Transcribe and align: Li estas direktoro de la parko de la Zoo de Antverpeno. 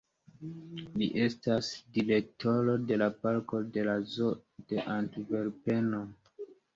Li 0.99 1.07
estas 1.25 1.67
direktoro 1.97 2.73
de 2.91 2.97
la 3.01 3.09
parko 3.25 3.59
de 3.75 3.83
la 3.89 3.93
Zoo 4.15 4.31
de 4.73 4.81
Antverpeno. 4.95 6.01